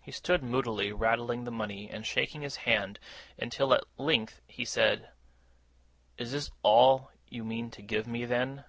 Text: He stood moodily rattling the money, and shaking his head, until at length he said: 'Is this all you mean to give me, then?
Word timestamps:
He 0.00 0.12
stood 0.12 0.42
moodily 0.42 0.92
rattling 0.94 1.44
the 1.44 1.50
money, 1.50 1.90
and 1.90 2.06
shaking 2.06 2.40
his 2.40 2.56
head, 2.64 2.98
until 3.36 3.74
at 3.74 3.84
length 3.98 4.40
he 4.46 4.64
said: 4.64 5.10
'Is 6.16 6.32
this 6.32 6.50
all 6.62 7.10
you 7.28 7.44
mean 7.44 7.70
to 7.72 7.82
give 7.82 8.06
me, 8.06 8.24
then? 8.24 8.64